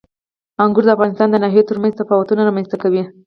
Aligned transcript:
انګور 0.63 0.83
د 0.85 0.89
افغانستان 0.95 1.27
د 1.31 1.35
ناحیو 1.43 1.67
ترمنځ 1.69 1.93
تفاوتونه 1.95 2.41
رامنځته 2.43 2.77
کوي. 2.83 3.03